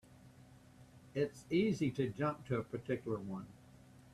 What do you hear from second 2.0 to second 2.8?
jump to a